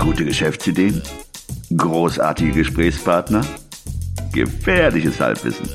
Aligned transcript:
Gute 0.00 0.24
Geschäftsideen? 0.24 1.02
Großartige 1.76 2.52
Gesprächspartner? 2.52 3.42
Gefährliches 4.32 5.20
Halbwissen. 5.20 5.68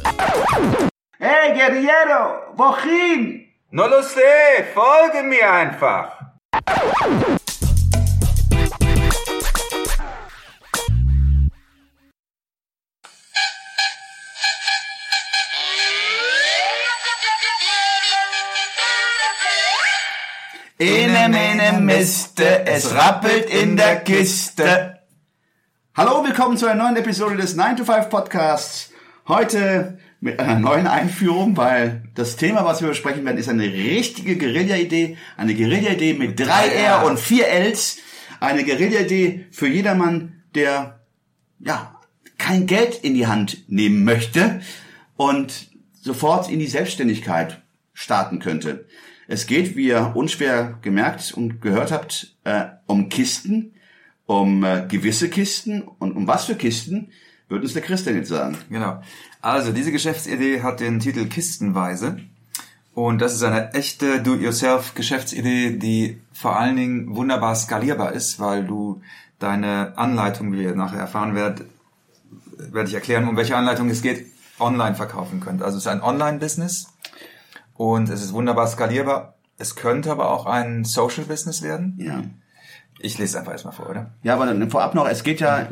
Hey, 1.19 1.53
Guerriero, 1.53 2.41
wohin? 2.55 3.45
No 3.69 3.85
lo 3.85 4.01
sé, 4.01 4.65
folge 4.73 5.21
mir 5.21 5.51
einfach. 5.51 6.11
Ene, 20.77 21.29
mene, 21.29 21.79
miste, 21.79 22.65
es 22.65 22.93
rappelt 22.93 23.49
in 23.49 23.77
der 23.77 24.01
Kiste. 24.01 24.99
Hallo, 25.95 26.21
willkommen 26.25 26.57
zu 26.57 26.65
einer 26.65 26.83
neuen 26.83 26.97
Episode 26.97 27.37
des 27.37 27.55
9 27.55 27.77
to 27.77 27.85
5 27.85 28.09
Podcasts. 28.09 28.91
Heute 29.25 29.99
mit 30.19 30.37
einer 30.37 30.59
neuen 30.59 30.85
Einführung, 30.85 31.55
weil 31.55 32.03
das 32.13 32.35
Thema, 32.35 32.65
was 32.65 32.81
wir 32.81 32.89
besprechen 32.89 33.23
werden, 33.23 33.37
ist 33.37 33.47
eine 33.47 33.63
richtige 33.63 34.37
Guerilla-Idee. 34.37 35.17
Eine 35.37 35.55
Guerilla-Idee 35.55 36.15
mit 36.15 36.37
drei 36.37 36.67
R 36.67 37.05
und 37.05 37.21
vier 37.21 37.47
Ls. 37.47 37.99
Eine 38.41 38.65
Guerilla-Idee 38.65 39.45
für 39.51 39.67
jedermann, 39.67 40.43
der, 40.55 40.99
ja, 41.61 42.01
kein 42.37 42.65
Geld 42.65 42.95
in 42.95 43.13
die 43.13 43.27
Hand 43.27 43.63
nehmen 43.69 44.03
möchte 44.03 44.59
und 45.15 45.69
sofort 45.93 46.49
in 46.49 46.59
die 46.59 46.67
Selbstständigkeit 46.67 47.61
starten 47.93 48.39
könnte. 48.39 48.85
Es 49.27 49.47
geht, 49.47 49.75
wie 49.75 49.87
ihr 49.87 50.11
unschwer 50.15 50.77
gemerkt 50.81 51.33
und 51.33 51.61
gehört 51.61 51.91
habt, 51.91 52.35
äh, 52.43 52.65
um 52.85 53.09
Kisten, 53.09 53.73
um 54.25 54.63
äh, 54.63 54.85
gewisse 54.87 55.29
Kisten 55.29 55.81
und 55.81 56.15
um 56.15 56.27
was 56.27 56.45
für 56.45 56.55
Kisten, 56.55 57.09
wird 57.49 57.63
uns 57.63 57.73
der 57.73 57.81
Christian 57.81 58.15
jetzt 58.15 58.29
sagen. 58.29 58.57
Genau. 58.69 59.01
Also 59.41 59.71
diese 59.71 59.91
Geschäftsidee 59.91 60.61
hat 60.61 60.79
den 60.79 60.99
Titel 60.99 61.25
Kistenweise. 61.27 62.19
Und 62.93 63.21
das 63.21 63.33
ist 63.33 63.43
eine 63.43 63.73
echte 63.73 64.21
Do-it-yourself-Geschäftsidee, 64.21 65.77
die 65.77 66.21
vor 66.33 66.57
allen 66.57 66.77
Dingen 66.77 67.15
wunderbar 67.15 67.55
skalierbar 67.55 68.13
ist, 68.13 68.39
weil 68.39 68.63
du 68.63 69.01
deine 69.37 69.97
Anleitung, 69.97 70.53
wie 70.53 70.63
ihr 70.63 70.75
nachher 70.75 70.99
erfahren 70.99 71.35
werdet, 71.35 71.67
werde 72.57 72.87
ich 72.87 72.95
erklären, 72.95 73.27
um 73.27 73.35
welche 73.35 73.57
Anleitung 73.57 73.89
es 73.89 74.01
geht, 74.01 74.27
online 74.59 74.95
verkaufen 74.95 75.41
könnt. 75.41 75.61
Also 75.61 75.77
es 75.77 75.83
ist 75.83 75.91
ein 75.91 76.01
Online-Business 76.01 76.87
und 77.75 78.09
es 78.09 78.23
ist 78.23 78.33
wunderbar 78.33 78.67
skalierbar. 78.67 79.35
Es 79.57 79.75
könnte 79.75 80.11
aber 80.11 80.31
auch 80.31 80.45
ein 80.45 80.83
Social-Business 80.83 81.61
werden. 81.61 81.97
Ja. 81.97 82.23
Ich 82.99 83.17
lese 83.17 83.39
einfach 83.39 83.51
erstmal 83.51 83.73
vor, 83.73 83.89
oder? 83.89 84.11
Ja, 84.23 84.35
aber 84.35 84.45
dann 84.45 84.69
vorab 84.69 84.95
noch, 84.95 85.07
es 85.07 85.23
geht 85.23 85.39
ja 85.39 85.67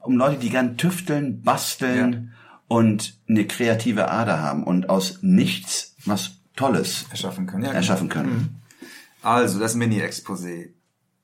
um 0.00 0.16
Leute, 0.16 0.38
die 0.38 0.50
gern 0.50 0.76
tüfteln, 0.76 1.42
basteln 1.42 2.32
und 2.68 3.18
eine 3.28 3.46
kreative 3.46 4.10
Ader 4.10 4.40
haben 4.40 4.64
und 4.64 4.88
aus 4.90 5.18
nichts 5.22 5.94
was 6.04 6.38
Tolles 6.56 7.06
Erschaffen 7.10 7.46
können. 7.46 7.64
Ja, 7.64 7.72
erschaffen 7.72 8.08
können. 8.08 8.62
Also 9.22 9.58
das 9.58 9.74
Mini-Exposé. 9.74 10.70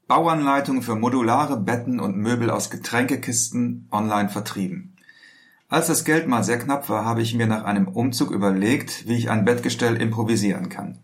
Bauanleitung 0.09 0.83
für 0.83 0.97
modulare 0.97 1.57
Betten 1.57 2.01
und 2.01 2.17
Möbel 2.17 2.51
aus 2.51 2.71
Getränkekisten 2.71 3.89
online 3.93 4.29
vertrieben. 4.29 4.97
Als 5.71 5.87
das 5.87 6.05
Geld 6.05 6.27
mal 6.27 6.43
sehr 6.43 6.59
knapp 6.59 6.89
war, 6.89 7.05
habe 7.05 7.23
ich 7.23 7.33
mir 7.35 7.47
nach 7.47 7.63
einem 7.65 7.87
Umzug 7.87 8.33
überlegt, 8.33 9.07
wie 9.09 9.17
ich 9.17 9.31
ein 9.31 9.45
Bettgestell 9.45 9.97
improvisieren 9.97 10.69
kann. 10.69 10.99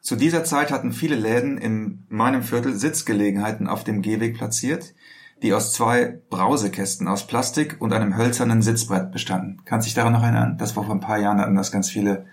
Zu 0.00 0.14
dieser 0.14 0.44
Zeit 0.44 0.70
hatten 0.70 0.92
viele 0.92 1.16
Läden 1.16 1.58
in 1.58 2.04
meinem 2.08 2.44
Viertel 2.44 2.74
Sitzgelegenheiten 2.74 3.66
auf 3.66 3.82
dem 3.82 4.02
Gehweg 4.02 4.36
platziert, 4.36 4.94
die 5.42 5.52
aus 5.52 5.72
zwei 5.72 6.20
Brausekästen 6.30 7.08
aus 7.08 7.26
Plastik 7.26 7.76
und 7.80 7.92
einem 7.92 8.16
hölzernen 8.16 8.62
Sitzbrett 8.62 9.10
bestanden. 9.10 9.62
Kannst 9.64 9.88
dich 9.88 9.94
daran 9.94 10.12
noch 10.12 10.22
erinnern? 10.22 10.58
Das 10.58 10.76
war 10.76 10.84
vor 10.84 10.94
ein 10.94 11.00
paar 11.00 11.18
Jahren 11.18 11.40
hatten 11.40 11.56
das 11.56 11.72
ganz 11.72 11.90
viele, 11.90 12.26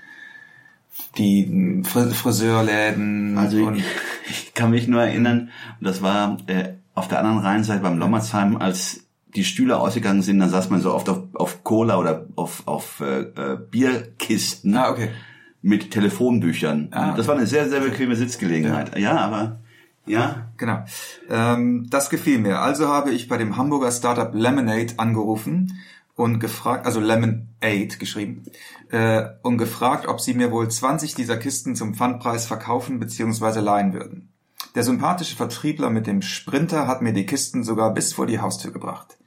die 1.17 1.81
Fri- 1.83 2.11
Friseurläden 2.13 3.39
Also 3.39 3.65
und 3.65 3.77
ich, 3.77 3.85
ich 4.29 4.53
kann 4.53 4.69
mich 4.69 4.87
nur 4.87 5.01
erinnern, 5.01 5.49
das 5.79 6.03
war 6.03 6.37
äh, 6.45 6.73
auf 6.93 7.07
der 7.07 7.19
anderen 7.19 7.39
Rheinseite 7.39 7.81
beim 7.81 7.97
Lommersheim, 7.97 8.57
als 8.57 9.01
die 9.35 9.43
Stühle 9.43 9.79
ausgegangen 9.79 10.21
sind, 10.21 10.39
dann 10.39 10.49
saß 10.49 10.69
man 10.69 10.81
so 10.81 10.93
oft 10.93 11.09
auf, 11.09 11.23
auf 11.33 11.63
Cola 11.63 11.97
oder 11.97 12.27
auf, 12.35 12.63
auf 12.67 12.99
äh, 13.01 13.21
äh, 13.21 13.57
Bierkisten 13.69 14.75
Ah, 14.75 14.91
okay. 14.91 15.09
mit 15.61 15.91
Telefonbüchern. 15.91 16.89
Ah. 16.91 17.13
Das 17.15 17.27
war 17.27 17.35
eine 17.35 17.47
sehr, 17.47 17.69
sehr 17.69 17.79
bequeme 17.81 18.15
Sitzgelegenheit. 18.15 18.97
Ja, 18.97 19.17
aber 19.17 19.59
ja, 20.05 20.51
Genau. 20.57 20.83
Ähm, 21.29 21.87
das 21.89 22.09
gefiel 22.09 22.39
mir. 22.39 22.59
Also 22.59 22.87
habe 22.87 23.11
ich 23.11 23.27
bei 23.27 23.37
dem 23.37 23.57
Hamburger 23.57 23.91
Startup 23.91 24.33
Lemonade 24.33 24.93
angerufen 24.97 25.79
und 26.15 26.39
gefragt, 26.39 26.85
also 26.85 26.99
Lemonade 26.99 27.97
geschrieben, 27.97 28.43
äh, 28.91 29.23
und 29.41 29.57
gefragt, 29.57 30.07
ob 30.07 30.19
sie 30.19 30.33
mir 30.33 30.51
wohl 30.51 30.69
20 30.69 31.15
dieser 31.15 31.37
Kisten 31.37 31.75
zum 31.75 31.93
Pfandpreis 31.95 32.45
verkaufen 32.45 32.99
bzw. 32.99 33.59
leihen 33.59 33.93
würden. 33.93 34.29
Der 34.75 34.83
sympathische 34.83 35.35
Vertriebler 35.35 35.89
mit 35.89 36.07
dem 36.07 36.21
Sprinter 36.21 36.87
hat 36.87 37.01
mir 37.01 37.13
die 37.13 37.25
Kisten 37.25 37.63
sogar 37.63 37.93
bis 37.93 38.13
vor 38.13 38.25
die 38.27 38.39
Haustür 38.39 38.71
gebracht. 38.71 39.17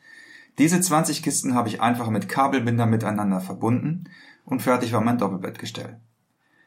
Diese 0.58 0.80
20 0.80 1.22
Kisten 1.22 1.54
habe 1.54 1.68
ich 1.68 1.80
einfach 1.80 2.10
mit 2.10 2.28
Kabelbinder 2.28 2.86
miteinander 2.86 3.40
verbunden 3.40 4.04
und 4.44 4.62
fertig 4.62 4.92
war 4.92 5.00
mein 5.00 5.18
Doppelbettgestell. 5.18 6.00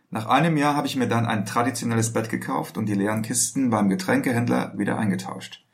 Nach 0.10 0.28
einem 0.28 0.58
Jahr 0.58 0.76
habe 0.76 0.88
ich 0.88 0.96
mir 0.96 1.08
dann 1.08 1.26
ein 1.26 1.46
traditionelles 1.46 2.14
Bett 2.14 2.30
gekauft 2.30 2.78
und 2.78 2.88
die 2.88 2.96
leeren 2.96 3.22
Kisten 3.22 3.70
beim 3.70 3.90
Getränkehändler 3.90 4.78
wieder 4.78 4.98
eingetauscht. 4.98 5.66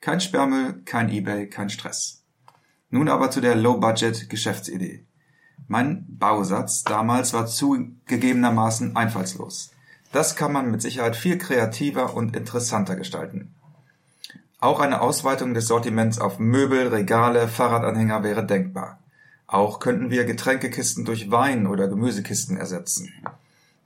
Kein 0.00 0.20
Sperrmüll, 0.20 0.82
kein 0.84 1.10
Ebay, 1.10 1.48
kein 1.48 1.70
Stress. 1.70 2.24
Nun 2.90 3.08
aber 3.08 3.30
zu 3.30 3.40
der 3.40 3.54
Low-Budget-Geschäftsidee. 3.54 5.06
Mein 5.68 6.06
Bausatz 6.08 6.82
damals 6.82 7.32
war 7.32 7.46
zugegebenermaßen 7.46 8.96
einfallslos. 8.96 9.70
Das 10.12 10.34
kann 10.34 10.52
man 10.52 10.70
mit 10.70 10.82
Sicherheit 10.82 11.14
viel 11.14 11.38
kreativer 11.38 12.14
und 12.14 12.34
interessanter 12.34 12.96
gestalten. 12.96 13.54
Auch 14.62 14.80
eine 14.80 15.00
Ausweitung 15.00 15.54
des 15.54 15.68
Sortiments 15.68 16.18
auf 16.18 16.38
Möbel, 16.38 16.88
Regale, 16.88 17.48
Fahrradanhänger 17.48 18.22
wäre 18.22 18.44
denkbar. 18.44 18.98
Auch 19.46 19.80
könnten 19.80 20.10
wir 20.10 20.26
Getränkekisten 20.26 21.06
durch 21.06 21.30
Wein- 21.30 21.66
oder 21.66 21.88
Gemüsekisten 21.88 22.58
ersetzen. 22.58 23.10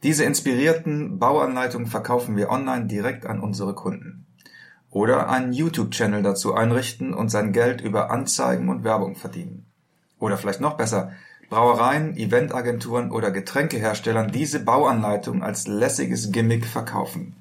Diese 0.03 0.25
inspirierten 0.25 1.21
Bauanleitungen 1.21 1.87
verkaufen 1.87 2.37
wir 2.37 2.51
online 2.51 2.87
direkt 2.87 3.25
an 3.25 3.39
unsere 3.39 3.75
Kunden. 3.75 4.27
Oder 4.91 5.31
einen 5.31 5.53
YouTube-Channel 5.53 6.25
dazu 6.25 6.55
einrichten 6.55 7.15
und 7.15 7.29
sein 7.29 7.53
Geld 7.53 7.81
über 7.81 8.11
Anzeigen 8.11 8.69
und 8.69 8.83
Werbung 8.83 9.15
verdienen. 9.15 9.67
Oder 10.19 10.37
vielleicht 10.37 10.61
noch 10.61 10.77
besser, 10.77 11.13
Brauereien, 11.51 12.17
Eventagenturen 12.17 13.13
oder 13.13 13.31
Getränkeherstellern 13.31 14.33
diese 14.33 14.59
Bauanleitung 14.59 15.45
als 15.45 15.69
lässiges 15.69 16.33
Gimmick 16.33 16.67
verkaufen. 16.67 17.37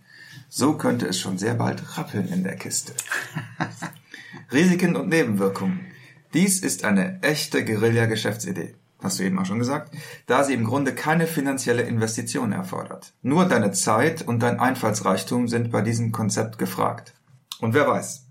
So 0.55 0.73
könnte 0.73 1.07
es 1.07 1.19
schon 1.19 1.39
sehr 1.39 1.55
bald 1.55 1.97
rappeln 1.97 2.27
in 2.27 2.43
der 2.43 2.55
Kiste. 2.55 2.93
Risiken 4.51 4.95
und 4.95 5.09
Nebenwirkungen. 5.09 5.79
Dies 6.35 6.59
ist 6.59 6.83
eine 6.83 7.23
echte 7.23 7.65
Guerilla-Geschäftsidee. 7.65 8.75
Hast 9.01 9.17
du 9.17 9.23
eben 9.23 9.39
auch 9.39 9.47
schon 9.47 9.57
gesagt, 9.57 9.97
da 10.27 10.43
sie 10.43 10.53
im 10.53 10.63
Grunde 10.63 10.93
keine 10.93 11.25
finanzielle 11.25 11.81
Investition 11.81 12.51
erfordert. 12.51 13.13
Nur 13.23 13.45
deine 13.45 13.71
Zeit 13.71 14.21
und 14.21 14.43
dein 14.43 14.59
Einfallsreichtum 14.59 15.47
sind 15.47 15.71
bei 15.71 15.81
diesem 15.81 16.11
Konzept 16.11 16.59
gefragt. 16.59 17.15
Und 17.59 17.73
wer 17.73 17.87
weiß, 17.87 18.27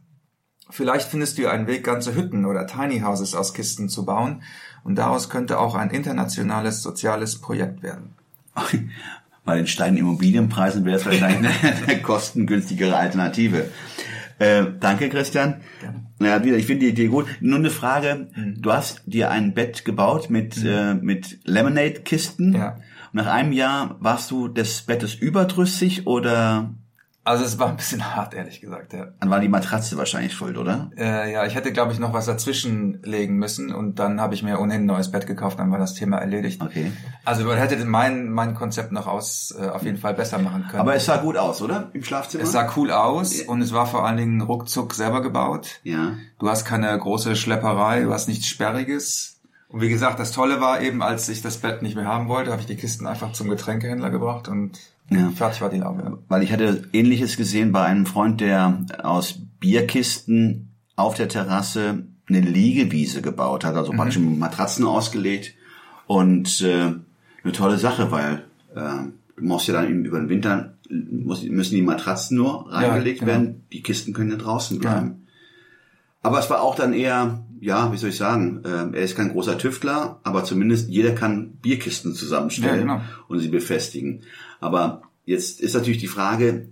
vielleicht 0.71 1.09
findest 1.09 1.39
du 1.39 1.51
einen 1.51 1.67
Weg, 1.67 1.83
ganze 1.83 2.15
Hütten 2.15 2.45
oder 2.45 2.69
Tiny 2.69 3.01
Houses 3.01 3.35
aus 3.35 3.53
Kisten 3.53 3.89
zu 3.89 4.05
bauen 4.05 4.45
und 4.85 4.95
daraus 4.95 5.29
könnte 5.29 5.59
auch 5.59 5.75
ein 5.75 5.91
internationales 5.91 6.85
soziales 6.85 7.41
Projekt 7.41 7.83
werden. 7.83 8.15
bei 9.45 9.57
den 9.57 9.67
steigenden 9.67 10.07
Immobilienpreisen 10.07 10.85
wäre 10.85 10.97
es 10.97 11.07
wahrscheinlich 11.07 11.51
eine, 11.51 11.77
eine 11.89 12.03
kostengünstigere 12.03 12.97
Alternative. 12.97 13.69
Äh, 14.39 14.65
danke, 14.81 15.09
Christian. 15.09 15.61
Ja, 16.21 16.45
wieder, 16.45 16.57
ich 16.57 16.67
finde 16.67 16.87
die 16.87 16.93
Idee 16.93 17.09
gut. 17.09 17.27
Nur 17.41 17.59
eine 17.59 17.71
Frage. 17.71 18.29
Du 18.57 18.73
hast 18.73 19.03
dir 19.07 19.31
ein 19.31 19.55
Bett 19.55 19.85
gebaut 19.85 20.31
mit, 20.31 20.65
äh, 20.65 20.95
mit 20.95 21.39
Lemonade-Kisten. 21.45 22.55
Ja. 22.55 22.79
Nach 23.13 23.27
einem 23.27 23.53
Jahr 23.53 23.97
warst 24.01 24.31
du 24.31 24.49
des 24.49 24.83
Bettes 24.83 25.15
überdrüssig 25.15 26.07
oder 26.07 26.75
Also 27.25 27.45
es 27.45 27.59
war 27.59 27.69
ein 27.69 27.77
bisschen 27.77 28.15
hart, 28.17 28.35
ehrlich 28.35 28.61
gesagt. 28.61 28.93
Ja, 28.93 29.09
dann 29.21 29.31
war 29.31 29.39
die 29.41 29.49
Matratze 29.49 29.97
wahrscheinlich 29.97 30.33
schuld, 30.33 30.57
oder? 30.57 30.91
äh, 30.97 31.33
ja 31.33 31.47
ich 31.47 31.55
hätte, 31.55 31.73
glaube 31.73 31.93
ich, 31.93 31.99
noch 31.99 32.13
was 32.13 32.27
dazwischen 32.27 33.01
legen 33.03 33.37
müssen 33.37 33.73
und 33.73 33.99
dann 33.99 34.21
habe 34.21 34.35
ich 34.35 34.43
mir 34.43 34.59
ohnehin 34.59 34.83
ein 34.83 34.87
neues 34.87 35.11
Bett 35.11 35.27
gekauft, 35.27 35.59
dann 35.59 35.71
war 35.71 35.79
das 35.79 35.95
Thema 35.95 36.19
erledigt. 36.19 36.61
Okay. 36.61 36.93
Also 37.25 37.45
man 37.45 37.59
hätte 37.59 37.77
mein, 37.85 38.29
mein 38.31 38.55
Konzept 38.55 38.93
noch 38.93 39.07
aus 39.07 39.55
äh, 39.59 39.69
auf 39.69 39.83
jeden 39.85 39.99
Fall 39.99 40.15
besser 40.15 40.39
machen 40.39 40.67
können. 40.69 40.81
Aber 40.81 40.95
es 40.95 41.07
sah 41.07 41.19
gut 41.19 41.37
aus, 41.37 41.63
oder? 41.63 41.91
Im 41.93 42.03
Schlafzimmer? 42.03 42.45
es 42.45 42.53
sah 42.53 42.71
cool 42.77 42.91
aus 42.91 43.41
und 43.43 43.63
es 43.63 43.73
war 43.73 43.87
vor 43.87 44.05
allen 44.07 44.17
Dingen 44.17 44.41
ruckzuck 44.41 44.95
selber 44.95 45.23
gebaut. 45.23 45.81
ja. 45.85 46.15
Du 46.39 46.49
hast 46.49 46.65
keine 46.65 46.99
große 46.99 47.37
Schlepperei, 47.37 48.03
du 48.03 48.13
hast 48.13 48.27
nichts 48.27 48.49
Sperriges. 48.49 49.41
Und 49.73 49.81
wie 49.81 49.89
gesagt, 49.89 50.21
das 50.21 50.33
Tolle 50.33 50.61
war 50.61 50.83
eben, 50.83 51.03
als 51.03 51.29
ich 51.31 51.41
das 51.41 51.57
Bett 51.57 51.83
nicht 51.83 51.97
mehr 51.97 52.05
haben 52.05 52.29
wollte, 52.29 52.51
habe 52.51 52.61
ich 52.61 52.67
die 52.67 52.77
Kisten 52.77 53.07
einfach 53.07 53.33
zum 53.33 53.49
Getränkehändler 53.49 54.11
gebracht 54.11 54.49
und 54.49 54.79
Ja. 55.11 55.31
fertig 55.31 55.63
war 55.63 55.71
die 55.71 55.79
Laube. 55.79 56.19
Weil 56.29 56.43
ich 56.43 56.53
hatte 56.53 56.85
Ähnliches 56.93 57.39
gesehen 57.39 57.73
bei 57.73 57.83
einem 57.83 58.05
Freund, 58.05 58.43
der 58.43 58.85
aus 59.03 59.41
Bierkisten 59.61 60.69
auf 60.95 61.15
der 61.15 61.29
Terrasse 61.29 62.05
eine 62.29 62.41
Liegewiese 62.41 63.23
gebaut 63.23 63.65
hat, 63.65 63.75
also 63.75 63.93
praktisch 63.93 64.19
mit 64.19 64.39
Matratzen 64.39 64.85
ausgelegt 64.85 65.55
und 66.07 66.61
äh, 66.61 66.93
eine 67.43 67.53
tolle 67.53 67.79
Sache, 67.79 68.11
weil 68.11 68.45
äh, 68.75 69.09
du 69.37 69.45
musst 69.45 69.69
ja 69.69 69.75
dann 69.75 69.89
eben 69.89 70.05
über 70.05 70.21
den 70.21 70.29
Winter 70.29 70.75
muss, 70.91 71.43
müssen 71.45 71.75
die 71.75 71.83
Matratzen 71.83 72.37
nur 72.37 72.71
reingelegt 72.71 73.21
genau. 73.21 73.33
werden, 73.33 73.63
die 73.73 73.83
Kisten 73.83 74.13
können 74.13 74.31
ja 74.31 74.37
draußen 74.37 74.79
bleiben. 74.79 75.22
Aber 76.23 76.39
es 76.39 76.49
war 76.49 76.63
auch 76.63 76.77
dann 76.77 76.93
eher, 76.93 77.45
ja, 77.61 77.93
wie 77.93 77.97
soll 77.97 78.11
ich 78.11 78.17
sagen, 78.17 78.63
äh, 78.65 78.97
er 78.97 79.03
ist 79.03 79.17
kein 79.17 79.31
großer 79.33 79.59
Tüftler, 79.59 80.21
aber 80.23 80.45
zumindest 80.45 80.89
jeder 80.89 81.13
kann 81.13 81.55
Bierkisten 81.63 82.15
zusammenstellen 82.15 82.87
Ja, 82.89 82.97
genau. 82.97 83.01
und 83.29 83.41
sie 83.41 83.49
befestigen. 83.49 84.23
Aber 84.61 85.03
jetzt 85.25 85.61
ist 85.61 85.75
natürlich 85.75 85.99
die 86.01 86.07
Frage, 86.07 86.69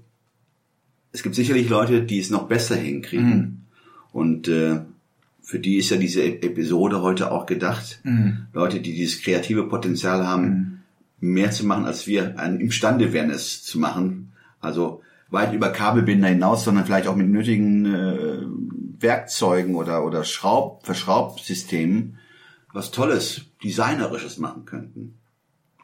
es 1.12 1.22
gibt 1.24 1.34
sicherlich 1.34 1.68
Leute, 1.68 2.02
die 2.02 2.20
es 2.20 2.30
noch 2.30 2.46
besser 2.46 2.76
hinkriegen. 2.76 3.36
Mhm. 3.36 3.58
Und 4.12 4.48
äh, 4.48 4.80
für 5.42 5.58
die 5.58 5.76
ist 5.76 5.90
ja 5.90 5.96
diese 5.96 6.22
E- 6.22 6.40
Episode 6.46 7.02
heute 7.02 7.32
auch 7.32 7.46
gedacht. 7.46 8.00
Mhm. 8.04 8.46
Leute, 8.52 8.80
die 8.80 8.94
dieses 8.94 9.20
kreative 9.22 9.64
Potenzial 9.68 10.24
haben, 10.24 10.82
mehr 11.18 11.50
zu 11.50 11.66
machen, 11.66 11.84
als 11.84 12.06
wir 12.06 12.36
imstande 12.60 13.12
wären, 13.12 13.30
es 13.30 13.62
zu 13.64 13.80
machen. 13.80 14.32
Also 14.60 15.02
weit 15.28 15.52
über 15.52 15.70
Kabelbinder 15.70 16.28
hinaus, 16.28 16.64
sondern 16.64 16.84
vielleicht 16.86 17.08
auch 17.08 17.16
mit 17.16 17.28
nötigen 17.28 17.86
äh, 17.86 18.38
Werkzeugen 19.00 19.74
oder, 19.74 20.04
oder 20.04 20.24
Schraub, 20.24 20.84
Verschraubsystemen 20.84 22.18
was 22.72 22.90
Tolles, 22.92 23.46
Designerisches 23.64 24.38
machen 24.38 24.64
könnten. 24.64 25.18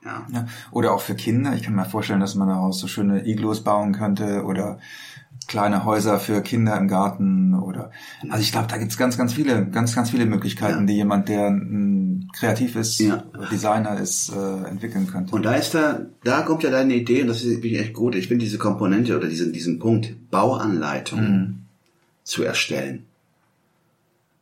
Ja. 0.04 0.24
Ja. 0.32 0.46
Oder 0.70 0.92
auch 0.92 1.00
für 1.00 1.16
Kinder. 1.16 1.52
Ich 1.54 1.64
kann 1.64 1.74
mir 1.74 1.84
vorstellen, 1.84 2.20
dass 2.20 2.36
man 2.36 2.48
daraus 2.48 2.78
so 2.78 2.86
schöne 2.86 3.26
Iglos 3.26 3.64
bauen 3.64 3.92
könnte 3.92 4.44
oder 4.44 4.78
kleine 5.48 5.84
Häuser 5.84 6.18
für 6.20 6.42
Kinder 6.42 6.76
im 6.76 6.86
Garten 6.88 7.54
oder 7.54 7.90
also 8.28 8.40
ich 8.42 8.52
glaube, 8.52 8.68
da 8.68 8.78
gibt's 8.78 8.96
ganz, 8.96 9.16
ganz 9.19 9.32
viele, 9.32 9.66
ganz, 9.66 9.94
ganz 9.94 10.10
viele 10.10 10.26
Möglichkeiten, 10.26 10.80
Ja. 10.80 10.86
die 10.86 10.94
jemand, 10.94 11.28
der 11.28 11.50
mm, 11.50 12.28
kreativ 12.32 12.74
ist, 12.76 12.98
Ja. 12.98 13.24
Designer 13.50 13.98
ist, 14.00 14.30
äh, 14.30 14.69
entwickeln 14.69 15.06
könnte. 15.06 15.34
Und 15.34 15.44
da 15.44 15.54
ist 15.54 15.74
da, 15.74 16.00
da 16.24 16.42
kommt 16.42 16.62
ja 16.62 16.70
deine 16.70 16.94
Idee, 16.94 17.22
und 17.22 17.28
das 17.28 17.42
ist 17.42 17.50
wirklich 17.62 17.78
echt 17.78 17.94
gut. 17.94 18.14
Ich 18.14 18.28
finde 18.28 18.44
diese 18.44 18.58
Komponente 18.58 19.16
oder 19.16 19.28
diesen, 19.28 19.52
diesen 19.52 19.78
Punkt, 19.78 20.30
Bauanleitung 20.30 21.65
zu 22.26 22.43
erstellen. 22.43 23.06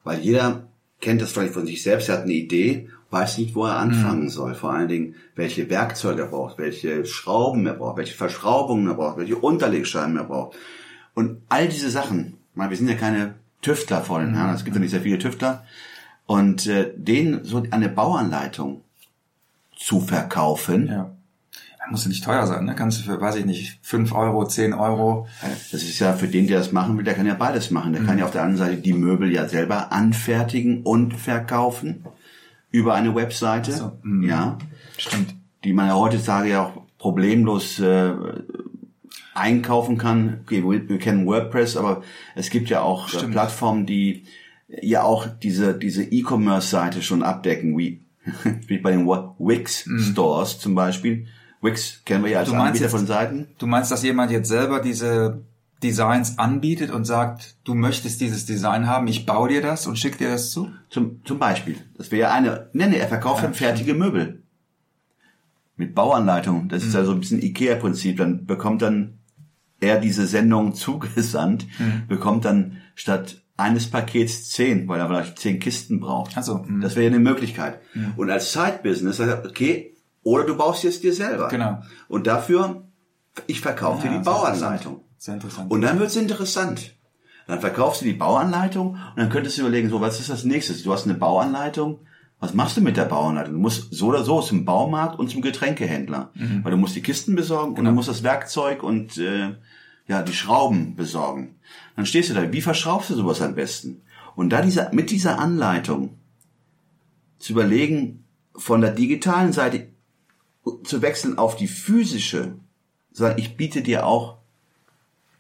Weil 0.03 0.21
jeder 0.21 0.67
kennt 1.01 1.21
das 1.21 1.33
vielleicht 1.33 1.53
von 1.53 1.67
sich 1.67 1.83
selbst, 1.83 2.09
er 2.09 2.17
hat 2.17 2.25
eine 2.25 2.33
Idee, 2.33 2.89
weiß 3.11 3.39
nicht, 3.39 3.55
wo 3.55 3.67
er 3.67 3.77
anfangen 3.77 4.29
soll. 4.31 4.55
Vor 4.55 4.73
allen 4.73 4.89
Dingen, 4.89 5.15
welche 5.37 5.71
Werkzeuge 5.71 6.23
er 6.23 6.29
braucht, 6.29 6.59
welche 6.59 7.05
Schrauben 7.05 7.67
er 7.67 7.75
braucht, 7.75 7.99
welche 7.99 8.17
Verschraubungen 8.17 8.89
er 8.89 8.95
braucht, 8.95 9.19
welche 9.19 9.37
Unterlegscheiben 9.37 10.17
er 10.17 10.25
braucht. 10.25 10.57
Und 11.15 11.43
all 11.49 11.69
diese 11.69 11.91
Sachen, 11.91 12.39
meine, 12.55 12.71
wir 12.71 12.77
sind 12.77 12.89
ja 12.89 12.97
keine 12.97 13.37
Tüftler 13.63 14.03
vollen, 14.03 14.35
ja, 14.35 14.53
es 14.53 14.65
gibt 14.65 14.75
ja 14.75 14.81
nicht 14.81 14.91
sehr 14.91 15.03
viele 15.03 15.19
Tüftler. 15.19 15.65
Und 16.27 16.67
äh, 16.67 16.91
denen 16.97 17.45
so 17.45 17.63
eine 17.71 17.89
Bauanleitung 17.91 18.83
zu 19.77 20.01
verkaufen, 20.01 20.89
ja. 20.89 21.15
Muss 21.91 22.05
ja 22.05 22.09
nicht 22.09 22.25
teuer 22.25 22.47
sein, 22.47 22.65
ne? 22.65 22.75
Kannst 22.75 23.01
du 23.01 23.03
für, 23.05 23.21
weiß 23.21 23.37
ich 23.37 23.45
nicht, 23.45 23.79
fünf 23.83 24.13
Euro, 24.13 24.47
zehn 24.47 24.73
Euro. 24.73 25.27
Das 25.71 25.83
ist 25.83 25.99
ja 25.99 26.15
für 26.15 26.29
den, 26.29 26.47
der 26.47 26.59
das 26.59 26.73
machen 26.73 26.97
will, 26.97 27.05
der 27.05 27.15
kann 27.15 27.27
ja 27.27 27.35
beides 27.35 27.71
machen. 27.71 27.93
Der 27.93 28.03
kann 28.03 28.19
ja 28.19 28.25
auf 28.25 28.31
der 28.31 28.43
anderen 28.43 28.69
Seite 28.69 28.81
die 28.81 28.93
Möbel 28.93 29.33
ja 29.33 29.49
selber 29.49 29.93
anfertigen 29.93 30.83
und 30.83 31.15
verkaufen 31.15 32.05
über 32.71 32.95
eine 32.95 33.15
Webseite. 33.15 33.73
So, 33.73 33.93
mhm. 34.03 34.29
Ja, 34.29 34.59
Stimmt. 34.99 35.35
die 35.63 35.73
man 35.73 35.89
ja 35.89 35.95
heutzutage 35.95 36.51
ja 36.51 36.65
auch 36.65 36.83
problemlos 36.99 37.79
äh, 37.79 38.13
einkaufen 39.35 39.99
kann. 39.99 40.41
Okay, 40.43 40.65
wir, 40.65 40.89
wir 40.89 40.99
kennen 40.99 41.27
WordPress, 41.27 41.77
aber 41.77 42.03
es 42.35 42.51
gibt 42.51 42.71
ja 42.71 42.81
auch 42.81 43.09
äh, 43.09 43.17
Stimmt. 43.19 43.33
Plattformen, 43.33 43.87
die 43.87 44.25
ja 44.69 45.03
auch 45.03 45.27
diese 45.27 45.75
diese 45.75 46.03
E-Commerce-Seite 46.03 47.03
schon 47.03 47.23
abdecken, 47.23 47.77
wie 47.77 48.01
wie 48.67 48.79
bei 48.79 48.91
den 48.91 49.07
Wix 49.07 49.89
Stores 49.99 50.59
zum 50.59 50.75
Beispiel. 50.75 51.27
Wix 51.65 52.03
kennen 52.05 52.23
wir 52.25 52.31
ja 52.31 52.39
als 52.41 52.49
Mhm. 52.49 52.53
Du 52.53 52.59
meinst 52.59 52.69
Anbieter 52.69 52.85
jetzt- 52.85 52.97
von 52.97 53.07
Seiten. 53.07 53.47
Du 53.59 53.67
meinst, 53.67 53.91
dass 53.91 54.03
jemand 54.03 54.31
jetzt 54.31 54.49
selber 54.49 54.81
diese 54.81 55.43
Designs 55.83 56.39
anbietet 56.39 56.91
und 56.91 57.05
sagt, 57.05 57.57
du 57.65 57.75
möchtest 57.75 58.21
dieses 58.21 58.47
Design 58.47 58.87
haben, 58.87 59.07
ich 59.09 59.27
baue 59.27 59.49
dir 59.49 59.61
das 59.61 59.87
und 59.87 59.99
schick 59.99 60.17
dir 60.19 60.31
das 60.31 60.51
zu? 60.51 60.71
Zum, 60.89 61.23
zum 61.25 61.39
Beispiel. 61.39 61.77
Das 61.99 62.11
wäre 62.11 62.23
ja 62.29 62.33
eine, 62.35 62.69
nenne, 62.73 62.97
er 62.97 63.09
verkauft 63.09 63.43
dann 63.45 63.55
fertige 63.55 63.95
Möbel. 63.95 64.43
Mit 65.77 65.95
Bauanleitung. 65.95 66.69
Das 66.69 66.85
ist 66.85 66.95
ja 66.95 67.05
so 67.05 67.13
ein 67.13 67.21
bisschen 67.21 67.43
Ikea-Prinzip. 67.43 68.17
Dann 68.17 68.47
bekommt 68.47 68.81
dann 68.83 69.19
er 69.81 70.01
diese 70.01 70.27
Sendung 70.27 70.75
zugesandt, 70.85 71.67
bekommt 72.09 72.45
dann 72.45 72.79
statt 72.95 73.43
eines 73.57 73.89
Pakets 73.91 74.51
zehn, 74.51 74.87
weil 74.89 75.01
er 75.01 75.09
vielleicht 75.09 75.39
zehn 75.39 75.59
Kisten 75.61 76.01
braucht. 76.01 76.33
Ach 76.37 76.43
so, 76.43 76.59
mhm. 76.59 76.81
Das 76.81 76.95
wäre 76.97 77.07
ja 77.07 77.11
eine 77.11 77.19
Möglichkeit. 77.21 77.81
Und 78.17 78.31
als 78.31 78.53
Side-Business, 78.53 79.21
okay, 79.21 79.94
oder 80.25 80.45
du 80.45 80.57
baust 80.57 80.83
jetzt 80.83 81.03
dir 81.05 81.13
selber. 81.13 81.49
Genau. 81.49 81.81
Und 82.09 82.27
dafür, 82.27 82.83
ich 83.47 83.61
verkaufe 83.61 84.03
dir 84.03 84.13
Ja, 84.13 84.19
die 84.19 84.25
sehr 84.25 84.33
Bauanleitung. 84.33 85.01
Sehr 85.19 85.35
interessant. 85.35 85.71
Und 85.71 85.83
dann 85.83 86.01
wird's 86.01 86.17
interessant. 86.17 86.97
Dann 87.47 87.61
verkaufst 87.61 88.01
du 88.01 88.07
die 88.07 88.15
Bauanleitung 88.15 88.93
und 88.93 89.17
dann 89.17 89.29
könntest 89.29 89.59
du 89.59 89.63
überlegen, 89.63 89.91
so, 89.91 90.01
was 90.01 90.19
ist 90.19 90.31
das 90.31 90.45
nächste? 90.45 90.73
Du 90.83 90.93
hast 90.93 91.05
eine 91.05 91.15
Bauanleitung. 91.15 92.01
Was 92.41 92.53
machst 92.55 92.77
du 92.77 92.81
mit 92.81 92.97
der 92.97 93.05
Bauanleitung? 93.05 93.55
Du 93.55 93.61
musst 93.61 93.95
so 93.95 94.07
oder 94.09 94.25
so 94.25 94.41
zum 94.43 94.65
Baumarkt 94.65 95.19
und 95.19 95.31
zum 95.31 95.41
Getränkehändler. 95.41 96.31
Weil 96.63 96.71
du 96.71 96.77
musst 96.77 96.97
die 96.97 97.03
Kisten 97.03 97.37
besorgen 97.37 97.77
und 97.77 97.85
du 97.85 97.93
musst 97.93 98.09
das 98.09 98.23
Werkzeug 98.23 98.83
und 98.83 99.17
äh, 99.19 99.55
ja, 100.07 100.23
die 100.23 100.33
Schrauben 100.33 100.97
besorgen. 100.97 101.57
Dann 101.97 102.07
stehst 102.07 102.31
du 102.31 102.35
da, 102.35 102.53
wie 102.53 102.61
verschraubst 102.61 103.11
du 103.11 103.15
sowas 103.15 103.41
am 103.41 103.55
besten? 103.55 104.03
Und 104.37 104.51
da 104.51 104.63
dieser, 104.63 104.93
mit 104.93 105.11
dieser 105.11 105.39
Anleitung 105.39 106.19
zu 107.39 107.53
überlegen, 107.53 108.25
von 108.57 108.81
der 108.81 108.91
digitalen 108.91 109.53
Seite 109.53 109.89
zu 110.85 111.03
wechseln 111.03 111.39
auf 111.39 111.57
die 111.57 111.69
physische, 111.69 112.55
sagen, 113.13 113.39
ich 113.39 113.57
biete 113.57 113.83
dir 113.83 114.07
auch 114.07 114.39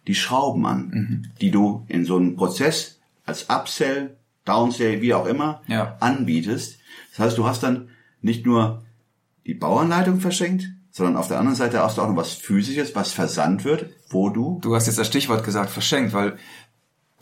die 0.06 0.14
Schrauben 0.14 0.66
an, 0.66 1.32
die 1.40 1.50
du 1.50 1.84
in 1.88 2.04
so 2.04 2.16
einem 2.16 2.36
Prozess 2.36 2.98
als 3.24 3.48
Upsell, 3.48 4.16
Downsell, 4.44 5.00
wie 5.00 5.14
auch 5.14 5.24
immer, 5.26 5.62
Ja. 5.66 5.96
anbietest. 6.00 6.78
Das 7.10 7.18
heißt, 7.20 7.38
du 7.38 7.46
hast 7.46 7.62
dann 7.62 7.88
nicht 8.20 8.44
nur 8.44 8.82
die 9.46 9.54
Bauanleitung 9.54 10.20
verschenkt, 10.20 10.66
sondern 10.90 11.16
auf 11.16 11.28
der 11.28 11.38
anderen 11.38 11.56
Seite 11.56 11.80
hast 11.82 11.96
du 11.96 12.02
auch 12.02 12.08
noch 12.08 12.16
was 12.16 12.32
Physisches, 12.34 12.94
was 12.94 13.12
versandt 13.12 13.64
wird, 13.64 13.86
wo 14.10 14.28
du 14.28 14.58
Du 14.62 14.74
hast 14.74 14.86
jetzt 14.86 14.98
das 14.98 15.06
Stichwort 15.06 15.42
gesagt, 15.44 15.70
verschenkt, 15.70 16.12
weil 16.12 16.36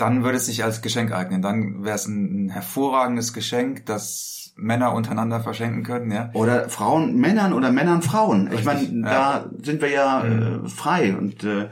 dann 0.03 0.25
würde 0.25 0.37
es 0.37 0.47
sich 0.47 0.65
als 0.65 0.83
Geschenk 0.83 1.13
eignen. 1.13 1.43
Dann 1.43 1.85
wäre 1.85 1.95
es 1.95 2.07
ein, 2.07 2.47
ein 2.47 2.49
hervorragendes 2.51 3.33
Geschenk, 3.33 3.87
das 3.87 4.53
Männer 4.57 4.95
untereinander 4.95 5.41
verschenken 5.41 5.83
können, 5.83 6.11
ja. 6.11 6.31
oder 6.35 6.69
Frauen 6.69 7.19
Männern 7.19 7.53
oder 7.53 7.73
Männern 7.73 8.03
Frauen. 8.03 8.51
Ich 8.53 8.65
meine, 8.65 8.81
Richtig, 8.81 9.03
da 9.05 9.51
sind 9.63 9.81
wir 9.81 9.91
ja 9.91 10.25
äh, 10.25 10.69
frei 10.69 11.17
und 11.17 11.45
äh, 11.45 11.69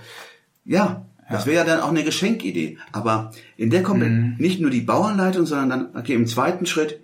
ja, 0.64 1.06
das 1.28 1.46
wäre 1.46 1.56
ja 1.58 1.64
dann 1.64 1.80
auch 1.80 1.90
eine 1.90 2.02
Geschenkidee. 2.02 2.78
Aber 2.92 3.32
in 3.56 3.70
der 3.70 3.82
kommt 3.82 4.40
nicht 4.40 4.60
nur 4.60 4.70
die 4.70 4.80
Bauanleitung, 4.80 5.46
sondern 5.46 5.70
dann, 5.70 6.00
okay, 6.00 6.14
im 6.14 6.26
zweiten 6.26 6.66
Schritt, 6.66 7.00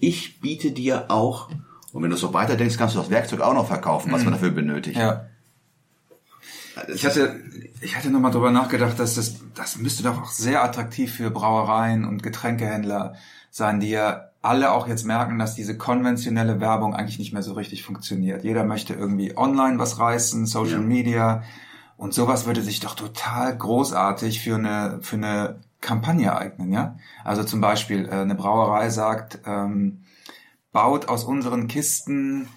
ich 0.00 0.40
biete 0.40 0.72
dir 0.72 1.04
auch, 1.08 1.50
und 1.92 2.02
wenn 2.02 2.10
du 2.10 2.16
so 2.16 2.34
weiterdenkst, 2.34 2.76
kannst 2.78 2.96
du 2.96 2.98
das 2.98 3.10
Werkzeug 3.10 3.40
auch 3.40 3.54
noch 3.54 3.68
verkaufen, 3.68 4.10
was 4.10 4.24
man 4.24 4.32
dafür 4.32 4.50
benötigt. 4.50 4.98
Ja. 4.98 5.26
Ich 6.94 7.04
hatte, 7.04 7.40
ich 7.80 7.96
hatte 7.96 8.10
nochmal 8.10 8.30
drüber 8.30 8.50
nachgedacht, 8.50 8.98
dass 8.98 9.14
das, 9.16 9.36
das 9.54 9.76
müsste 9.76 10.02
doch 10.02 10.22
auch 10.22 10.30
sehr 10.30 10.62
attraktiv 10.62 11.14
für 11.14 11.30
Brauereien 11.30 12.04
und 12.04 12.22
Getränkehändler 12.22 13.14
sein, 13.50 13.80
die 13.80 13.90
ja 13.90 14.30
alle 14.42 14.72
auch 14.72 14.88
jetzt 14.88 15.04
merken, 15.04 15.38
dass 15.38 15.54
diese 15.54 15.76
konventionelle 15.76 16.60
Werbung 16.60 16.94
eigentlich 16.94 17.18
nicht 17.18 17.32
mehr 17.32 17.42
so 17.42 17.52
richtig 17.54 17.82
funktioniert. 17.82 18.44
Jeder 18.44 18.64
möchte 18.64 18.94
irgendwie 18.94 19.36
online 19.36 19.78
was 19.78 19.98
reißen, 19.98 20.46
Social 20.46 20.72
Ja. 20.72 20.78
Media 20.78 21.42
und 21.96 22.14
sowas 22.14 22.46
würde 22.46 22.62
sich 22.62 22.80
doch 22.80 22.94
total 22.94 23.56
großartig 23.56 24.40
für 24.40 24.54
eine, 24.54 25.00
für 25.02 25.16
eine 25.16 25.60
Kampagne 25.80 26.36
eignen, 26.36 26.72
ja? 26.72 26.96
Also 27.24 27.44
zum 27.44 27.60
Beispiel, 27.60 28.06
äh, 28.06 28.12
eine 28.12 28.34
Brauerei 28.34 28.88
sagt, 28.90 29.40
ähm, 29.44 30.04
baut 30.72 31.08
aus 31.08 31.24
unseren 31.24 31.68
Kisten 31.68 32.48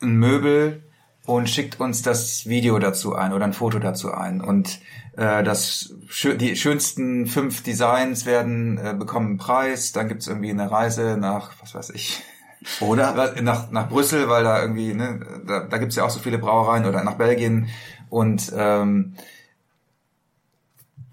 ein 0.00 0.16
Möbel 0.16 0.82
und 1.26 1.48
schickt 1.48 1.80
uns 1.80 2.02
das 2.02 2.46
Video 2.46 2.78
dazu 2.78 3.14
ein 3.14 3.32
oder 3.32 3.44
ein 3.44 3.52
Foto 3.52 3.78
dazu 3.78 4.12
ein. 4.12 4.40
Und 4.40 4.80
äh, 5.16 5.42
das 5.42 5.94
die 6.38 6.56
schönsten 6.56 7.26
fünf 7.26 7.62
Designs 7.62 8.26
werden 8.26 8.78
äh, 8.78 8.94
bekommen 8.98 9.28
einen 9.28 9.38
Preis. 9.38 9.92
Dann 9.92 10.08
gibt's 10.08 10.26
irgendwie 10.26 10.50
eine 10.50 10.70
Reise 10.70 11.16
nach, 11.18 11.52
was 11.60 11.74
weiß 11.74 11.90
ich, 11.90 12.22
Oder? 12.80 13.34
nach, 13.42 13.70
nach 13.70 13.88
Brüssel, 13.88 14.28
weil 14.28 14.44
da 14.44 14.60
irgendwie, 14.60 14.94
ne, 14.94 15.20
da, 15.46 15.60
da 15.60 15.78
gibt's 15.78 15.96
ja 15.96 16.04
auch 16.04 16.10
so 16.10 16.20
viele 16.20 16.38
Brauereien 16.38 16.86
oder 16.86 17.04
nach 17.04 17.14
Belgien. 17.14 17.68
Und 18.08 18.52
ähm, 18.56 19.14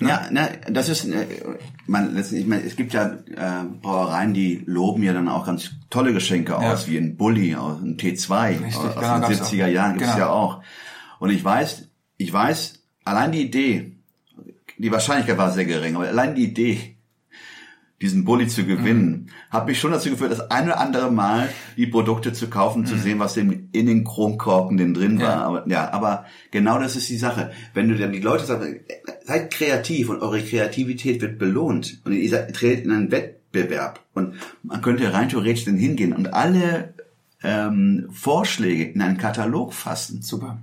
Ja, 0.09 0.29
ne, 0.31 0.49
das 0.69 0.89
ist, 0.89 1.05
äh, 1.05 1.25
man, 1.87 2.13
letztendlich, 2.15 2.41
ich 2.43 2.47
meine, 2.49 2.63
es 2.63 2.75
gibt 2.75 2.93
ja 2.93 3.05
äh, 3.07 3.63
Brauereien, 3.81 4.33
die 4.33 4.63
loben 4.65 5.03
ja 5.03 5.13
dann 5.13 5.27
auch 5.29 5.45
ganz 5.45 5.71
tolle 5.89 6.11
Geschenke 6.13 6.53
Ja. 6.53 6.73
aus, 6.73 6.87
wie 6.87 6.97
ein 6.97 7.17
Bulli, 7.17 7.55
aus 7.55 7.79
ein 7.81 7.97
T2 7.97 8.49
Richtig, 8.49 8.75
aus 8.75 8.95
genau, 8.95 9.13
den 9.13 9.21
gab's 9.21 9.51
70er 9.51 9.63
auch. 9.65 9.67
Jahren 9.69 9.93
gibt's 9.97 10.13
Genau. 10.15 10.25
ja 10.25 10.29
auch. 10.31 10.63
Und 11.19 11.29
ich 11.29 11.43
weiß, 11.43 11.87
ich 12.17 12.33
weiß, 12.33 12.79
allein 13.03 13.31
die 13.31 13.41
Idee, 13.43 13.91
die 14.77 14.91
Wahrscheinlichkeit 14.91 15.37
war 15.37 15.51
sehr 15.51 15.65
gering, 15.65 15.95
aber 15.95 16.07
allein 16.07 16.33
die 16.35 16.45
Idee, 16.45 16.95
diesen 18.01 18.25
Bulli 18.25 18.47
zu 18.47 18.65
gewinnen, 18.65 19.29
hat 19.51 19.67
mich 19.67 19.79
schon 19.79 19.91
dazu 19.91 20.09
geführt, 20.09 20.31
das 20.31 20.49
eine 20.49 20.71
oder 20.71 20.79
andere 20.79 21.11
Mal 21.11 21.49
die 21.77 21.85
Produkte 21.85 22.33
zu 22.33 22.49
kaufen, 22.49 22.85
zu 22.85 22.97
sehen, 22.97 23.19
was 23.19 23.37
in 23.37 23.69
den 23.73 24.03
Kronkorken 24.03 24.77
denn 24.77 24.93
drin 24.93 25.19
war. 25.19 25.25
Ja. 25.25 25.43
Aber, 25.43 25.67
ja, 25.69 25.91
aber 25.93 26.25
genau 26.49 26.79
das 26.79 26.95
ist 26.95 27.09
die 27.09 27.17
Sache. 27.17 27.51
Wenn 27.73 27.89
du 27.89 27.95
dann 27.95 28.11
die 28.11 28.19
Leute 28.19 28.45
sagst, 28.45 28.67
seid 29.23 29.53
kreativ 29.53 30.09
und 30.09 30.21
eure 30.21 30.41
Kreativität 30.41 31.21
wird 31.21 31.37
belohnt 31.37 32.01
und 32.03 32.13
ihr 32.13 32.31
tretet 32.47 32.85
in 32.85 32.91
einen 32.91 33.11
Wettbewerb 33.11 33.99
und 34.13 34.33
man 34.63 34.81
könnte 34.81 35.13
rein 35.13 35.29
theoretisch 35.29 35.65
dann 35.65 35.77
hingehen 35.77 36.13
und 36.13 36.33
alle 36.33 36.95
ähm, 37.43 38.09
Vorschläge 38.11 38.85
in 38.85 39.01
einen 39.01 39.17
Katalog 39.17 39.73
fassen 39.73 40.21
Super. 40.21 40.59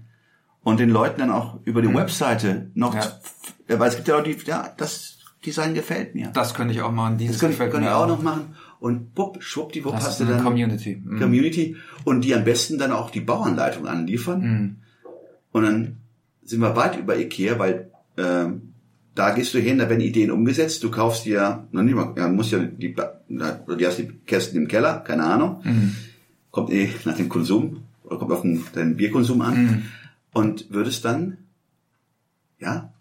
und 0.62 0.80
den 0.80 0.90
Leuten 0.90 1.21
dann 1.21 1.30
auch 1.30 1.61
über 1.64 1.83
die 1.83 1.92
Webseite 1.92 2.71
noch, 2.75 2.95
ja. 2.95 3.21
weil 3.68 3.88
es 3.88 3.97
gibt 3.97 4.09
ja 4.09 4.18
auch 4.18 4.23
die, 4.23 4.37
ja, 4.45 4.73
das 4.76 5.18
Design 5.45 5.75
gefällt 5.75 6.14
mir. 6.14 6.30
Das 6.33 6.54
könnte 6.54 6.75
ich 6.75 6.83
auch 6.83 6.92
machen. 6.92 7.18
Dieses 7.18 7.37
Das 7.37 7.40
könnte, 7.40 7.54
gefällt 7.54 7.73
könnte 7.73 7.87
mir 7.87 7.92
ich 7.92 7.97
auch 7.97 8.09
noch 8.09 8.23
machen. 8.23 8.57
Und 8.80 9.14
bupp, 9.14 9.42
schwuppdiwupp 9.42 9.95
Das 9.95 10.07
hast 10.07 10.21
du 10.21 10.25
dann 10.25 10.42
Community. 10.42 11.02
Mhm. 11.04 11.18
Community 11.18 11.76
und 12.04 12.23
die 12.23 12.35
am 12.35 12.45
besten 12.45 12.78
dann 12.78 12.92
auch 12.92 13.11
die 13.11 13.21
Bauanleitung 13.21 13.87
anliefern. 13.87 14.40
Mhm. 14.40 14.76
Und 15.52 15.62
dann 15.62 15.97
sind 16.45 16.61
wir 16.61 16.76
weit 16.76 16.99
über 16.99 17.16
Ikea, 17.16 17.59
weil 17.59 17.90
ähm, 18.16 18.73
da 19.14 19.30
gehst 19.30 19.52
du 19.54 19.59
hin, 19.59 19.78
da 19.78 19.88
werden 19.88 20.00
Ideen 20.00 20.30
umgesetzt. 20.30 20.83
Du 20.85 20.90
kaufst 20.90 21.25
dir, 21.25 21.66
noch 21.73 21.83
nicht 21.83 21.95
mal, 21.95 22.14
ja, 22.16 22.28
musst 22.28 22.52
ja 22.52 22.61
die, 22.61 22.95
die 22.95 23.87
hast 23.87 23.99
die 23.99 24.09
Kästen 24.26 24.61
im 24.61 24.68
Keller, 24.68 25.00
keine 25.00 25.25
Ahnung. 25.25 25.61
Mhm. 25.64 25.97
Kommt 26.50 26.71
eh 26.71 26.90
nach 27.04 27.16
dem 27.16 27.28
Konsum, 27.28 27.85
oder 28.04 28.18
kommt 28.18 28.33
auf 28.33 28.42
den, 28.42 28.62
deinen 28.75 28.97
Bierkonsum 28.97 29.40
an. 29.40 29.62
Mhm. 29.62 29.83
Und 30.33 30.71
würdest 30.71 31.04
dann, 31.04 31.38
ja, 32.61 32.92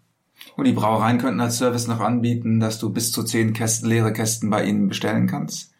Und 0.56 0.66
die 0.66 0.72
Brauereien 0.72 1.18
könnten 1.18 1.40
als 1.40 1.58
Service 1.58 1.86
noch 1.86 2.00
anbieten, 2.00 2.60
dass 2.60 2.78
du 2.78 2.90
bis 2.90 3.12
zu 3.12 3.22
zehn 3.22 3.52
Kästen, 3.52 3.88
leere 3.88 4.12
Kästen 4.12 4.50
bei 4.50 4.64
ihnen 4.64 4.88
bestellen 4.88 5.26
kannst. 5.26 5.72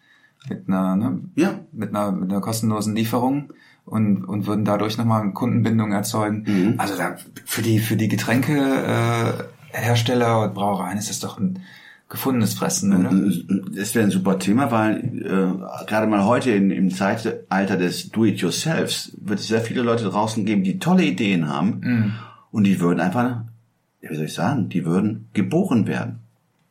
Mit 0.48 0.68
einer, 0.68 0.96
ne, 0.96 1.20
ja, 1.34 1.60
mit 1.72 1.90
einer, 1.90 2.12
mit 2.12 2.30
einer 2.30 2.40
kostenlosen 2.40 2.94
Lieferung 2.94 3.52
und, 3.84 4.24
und 4.24 4.46
würden 4.46 4.64
dadurch 4.64 4.96
nochmal 4.96 5.22
eine 5.22 5.32
Kundenbindung 5.32 5.92
erzeugen. 5.92 6.44
Mhm. 6.46 6.74
Also 6.78 6.96
da, 6.96 7.16
für 7.44 7.62
die, 7.62 7.80
für 7.80 7.96
die 7.96 8.08
Getränkehersteller 8.08 10.42
äh, 10.42 10.44
und 10.44 10.54
Brauereien 10.54 10.98
ist 10.98 11.10
das 11.10 11.20
doch 11.20 11.38
ein 11.38 11.58
gefundenes 12.08 12.54
Fressen, 12.54 12.94
oder? 12.94 13.10
Das 13.76 13.94
wäre 13.94 14.06
ein 14.06 14.10
super 14.10 14.38
Thema, 14.38 14.70
weil 14.70 15.18
äh, 15.18 15.52
gerade 15.86 16.06
mal 16.06 16.24
heute 16.24 16.52
in, 16.52 16.70
im 16.70 16.90
Zeitalter 16.90 17.76
des 17.76 18.08
Do-it-yourselfs 18.10 19.12
wird 19.20 19.40
es 19.40 19.48
sehr 19.48 19.60
viele 19.60 19.82
Leute 19.82 20.04
draußen 20.04 20.46
geben, 20.46 20.62
die 20.62 20.78
tolle 20.78 21.04
Ideen 21.04 21.50
haben 21.50 22.14
und 22.50 22.64
die 22.64 22.80
würden 22.80 23.00
einfach, 23.00 23.42
wie 24.00 24.14
soll 24.14 24.24
ich 24.26 24.34
sagen, 24.34 24.68
die 24.68 24.84
würden 24.84 25.28
geboren 25.32 25.86
werden. 25.86 26.20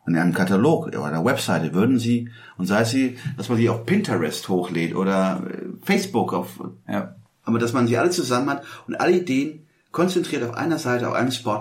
In 0.08 0.16
einem 0.16 0.34
Katalog 0.34 0.88
oder 0.88 1.04
einer 1.04 1.26
Webseite 1.26 1.74
würden 1.74 2.00
sie, 2.00 2.30
und 2.58 2.66
sei 2.66 2.82
es 2.82 2.92
sie, 2.92 3.18
dass 3.36 3.50
man 3.50 3.58
sie 3.58 3.68
auf 3.70 3.86
Pinterest 3.86 4.48
hochlädt 4.48 4.96
oder 4.96 5.44
äh, 5.50 5.66
Facebook 5.84 6.34
auf, 6.34 6.60
Ja. 6.88 7.16
aber 7.44 7.60
dass 7.60 7.74
man 7.74 7.88
sie 7.88 7.98
alle 7.98 8.10
zusammen 8.10 8.50
hat 8.50 8.64
und 8.88 8.96
alle 9.02 9.18
Ideen 9.18 9.68
konzentriert 9.92 10.44
auf 10.44 10.56
einer 10.56 10.78
Seite, 10.78 11.10
auf 11.10 11.14
einem 11.16 11.32
Spot 11.32 11.60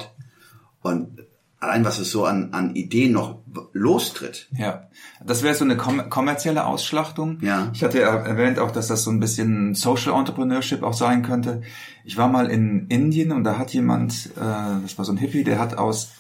und 0.82 1.25
allein 1.59 1.85
was 1.85 1.99
es 1.99 2.11
so 2.11 2.25
an, 2.25 2.53
an 2.53 2.75
Ideen 2.75 3.13
noch 3.13 3.39
lostritt. 3.73 4.49
Ja, 4.57 4.89
das 5.25 5.43
wäre 5.43 5.55
so 5.55 5.65
eine 5.65 5.77
kom 5.77 6.11
kommerzielle 6.11 6.67
Ausschlachtung. 6.67 7.39
Ja. 7.41 7.71
Ich 7.73 7.83
hatte 7.83 8.01
ja 8.01 8.15
erwähnt 8.17 8.59
auch, 8.59 8.71
dass 8.71 8.89
das 8.89 9.05
so 9.05 9.11
ein 9.11 9.21
bisschen 9.21 9.75
Social 9.75 10.13
Entrepreneurship 10.19 10.83
auch 10.83 10.95
sein 10.95 11.23
könnte. 11.23 11.63
Ich 12.05 12.17
war 12.17 12.29
mal 12.29 12.51
in 12.51 12.87
Indien 12.89 13.33
und 13.33 13.45
da 13.45 13.59
hat 13.59 13.73
jemand, 13.73 14.31
äh, 14.37 14.83
das 14.83 14.99
war 14.99 15.05
so 15.05 15.13
ein 15.13 15.17
Hippie, 15.19 15.45
der 15.45 15.59
hat 15.59 15.79
aus 15.79 16.13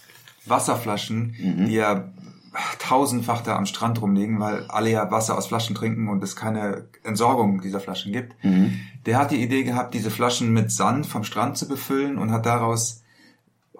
Wasserflaschen, 0.46 1.34
die 1.66 1.74
ja 1.74 2.12
tausendfach 2.78 3.42
da 3.42 3.56
am 3.56 3.66
Strand 3.66 4.00
rumliegen, 4.00 4.40
weil 4.40 4.64
alle 4.68 4.90
ja 4.90 5.10
Wasser 5.10 5.36
aus 5.36 5.48
Flaschen 5.48 5.74
trinken 5.74 6.08
und 6.08 6.22
es 6.22 6.36
keine 6.36 6.86
Entsorgung 7.02 7.60
dieser 7.60 7.80
Flaschen 7.80 8.12
gibt. 8.12 8.36
Der 9.04 9.18
hat 9.18 9.30
die 9.30 9.42
Idee 9.42 9.64
gehabt, 9.64 9.92
diese 9.92 10.10
Flaschen 10.10 10.52
mit 10.52 10.70
Sand 10.70 11.06
vom 11.06 11.24
Strand 11.24 11.58
zu 11.58 11.68
befüllen 11.68 12.16
und 12.16 12.30
hat 12.30 12.46
daraus 12.46 13.02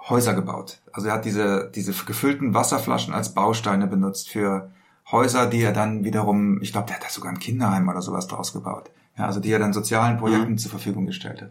Häuser 0.08 0.34
gebaut. 0.34 0.80
Also 0.92 1.08
er 1.08 1.14
hat 1.14 1.24
diese, 1.24 1.70
diese 1.74 1.92
gefüllten 1.92 2.54
Wasserflaschen 2.54 3.12
als 3.12 3.34
Bausteine 3.34 3.86
benutzt 3.86 4.28
für 4.28 4.70
Häuser, 5.10 5.46
die 5.46 5.62
er 5.62 5.72
dann 5.72 6.04
wiederum, 6.04 6.60
ich 6.62 6.72
glaube, 6.72 6.86
der 6.88 6.96
hat 6.96 7.04
da 7.04 7.08
sogar 7.08 7.32
ein 7.32 7.38
Kinderheim 7.38 7.88
oder 7.88 8.02
sowas 8.02 8.26
draus 8.26 8.52
gebaut. 8.52 8.90
Ja, 9.18 9.26
also 9.26 9.40
die 9.40 9.50
er 9.50 9.58
dann 9.58 9.72
sozialen 9.72 10.18
Projekten 10.18 10.58
zur 10.58 10.70
Verfügung 10.70 11.06
gestellt 11.06 11.42
hat. 11.42 11.50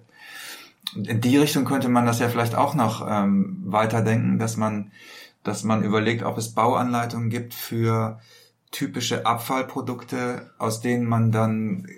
Und 0.95 1.07
in 1.07 1.19
die 1.19 1.37
Richtung 1.37 1.65
könnte 1.65 1.89
man 1.89 2.05
das 2.05 2.19
ja 2.19 2.29
vielleicht 2.29 2.55
auch 2.55 2.75
noch 2.75 3.05
ähm, 3.09 3.63
weiterdenken, 3.65 4.39
dass 4.39 4.55
man, 4.55 4.91
dass 5.43 5.63
man 5.63 5.83
überlegt, 5.83 6.23
ob 6.23 6.37
es 6.37 6.53
Bauanleitungen 6.53 7.29
gibt 7.29 7.53
für 7.53 8.19
typische 8.71 9.25
Abfallprodukte, 9.25 10.51
aus 10.57 10.81
denen 10.81 11.05
man 11.05 11.31
dann 11.31 11.85
äh, 11.85 11.89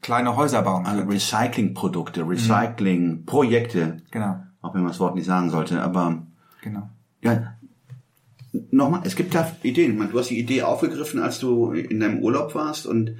kleine 0.00 0.34
Häuser 0.36 0.62
bauen 0.62 0.86
Also 0.86 1.00
kann. 1.00 1.10
Recyclingprodukte, 1.10 2.28
Recyclingprojekte, 2.28 4.02
Genau, 4.10 4.40
auch 4.62 4.74
wenn 4.74 4.82
man 4.82 4.92
das 4.92 5.00
Wort 5.00 5.14
nicht 5.14 5.26
sagen 5.26 5.50
sollte, 5.50 5.82
aber 5.82 6.22
genau. 6.62 6.88
ja, 7.22 7.54
nochmal, 8.70 9.02
es 9.04 9.16
gibt 9.16 9.34
da 9.34 9.54
Ideen. 9.62 9.98
Du 10.10 10.18
hast 10.18 10.30
die 10.30 10.38
Idee 10.38 10.62
aufgegriffen, 10.62 11.20
als 11.20 11.40
du 11.40 11.72
in 11.72 12.00
deinem 12.00 12.20
Urlaub 12.20 12.54
warst 12.54 12.86
und 12.86 13.16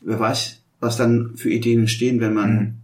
wer 0.00 0.20
weiß, 0.20 0.60
was 0.80 0.96
dann 0.96 1.36
für 1.36 1.50
Ideen 1.50 1.80
entstehen, 1.80 2.20
wenn 2.20 2.34
man 2.34 2.78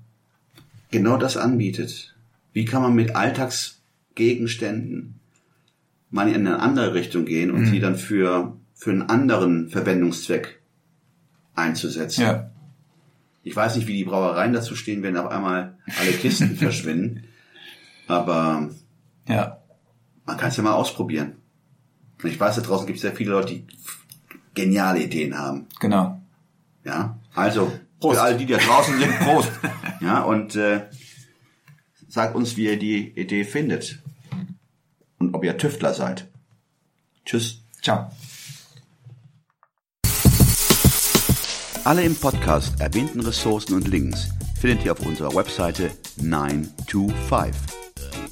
genau 0.90 1.16
das 1.16 1.36
anbietet. 1.36 2.14
Wie 2.52 2.64
kann 2.64 2.82
man 2.82 2.94
mit 2.94 3.14
Alltagsgegenständen 3.14 5.14
mal 6.10 6.28
in 6.28 6.46
eine 6.46 6.60
andere 6.60 6.94
Richtung 6.94 7.24
gehen 7.24 7.50
und 7.50 7.66
sie 7.66 7.80
dann 7.80 7.96
für, 7.96 8.56
für 8.74 8.90
einen 8.90 9.02
anderen 9.02 9.68
Verwendungszweck 9.68 10.60
einzusetzen? 11.54 12.22
Ja, 12.22 12.50
Ich 13.42 13.54
weiß 13.54 13.76
nicht, 13.76 13.86
wie 13.86 13.96
die 13.96 14.04
Brauereien 14.04 14.52
dazu 14.52 14.76
stehen, 14.76 15.02
wenn 15.02 15.16
auf 15.16 15.30
einmal 15.30 15.76
alle 16.00 16.12
Kisten 16.12 16.56
verschwinden. 16.56 17.24
Aber 18.08 18.68
ja. 19.28 19.58
man 20.24 20.36
kann 20.36 20.48
es 20.48 20.56
ja 20.56 20.62
mal 20.62 20.72
ausprobieren. 20.72 21.36
Und 22.22 22.30
ich 22.30 22.40
weiß, 22.40 22.56
da 22.56 22.62
draußen 22.62 22.86
gibt 22.86 22.96
es 22.96 23.02
sehr 23.02 23.14
viele 23.14 23.30
Leute, 23.30 23.54
die 23.54 23.66
geniale 24.54 25.02
Ideen 25.02 25.38
haben. 25.38 25.66
Genau. 25.78 26.20
Ja, 26.84 27.18
also 27.34 27.70
für 28.00 28.20
alle, 28.20 28.36
die 28.36 28.46
da 28.46 28.56
draußen 28.56 28.98
sind, 28.98 29.18
Prost. 29.20 29.52
Ja, 30.00 30.22
und 30.22 30.56
äh, 30.56 30.86
sagt 32.08 32.34
uns, 32.34 32.56
wie 32.56 32.64
ihr 32.64 32.78
die 32.78 33.08
Idee 33.10 33.44
findet 33.44 34.00
und 35.18 35.34
ob 35.34 35.44
ihr 35.44 35.56
Tüftler 35.56 35.94
seid. 35.94 36.28
Tschüss. 37.24 37.62
Ciao. 37.82 38.10
Alle 41.84 42.02
im 42.02 42.16
Podcast 42.16 42.80
erwähnten 42.80 43.20
Ressourcen 43.20 43.74
und 43.74 43.88
Links 43.88 44.28
findet 44.60 44.84
ihr 44.84 44.92
auf 44.92 45.00
unserer 45.00 45.34
Webseite 45.34 45.90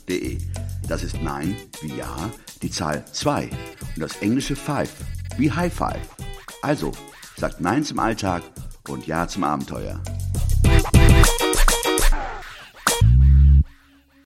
925.de. 0.07 0.39
Das 0.89 1.03
ist 1.03 1.21
9 1.23 1.57
wie 1.83 1.97
Ja, 1.97 2.31
die 2.63 2.71
Zahl 2.71 3.05
2 3.11 3.51
und 3.95 4.03
das 4.03 4.17
englische 4.23 4.57
5 4.57 4.91
wie 5.37 5.51
High 5.51 5.73
Five. 5.73 6.17
Also, 6.63 6.93
sagt 7.37 7.61
Nein 7.61 7.85
zum 7.85 7.99
Alltag 7.99 8.43
und 8.89 9.07
Ja 9.07 9.27
zum 9.29 9.45
Abenteuer. 9.45 10.01